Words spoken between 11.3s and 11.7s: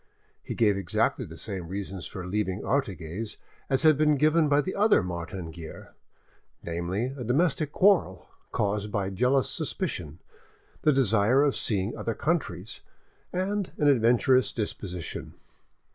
of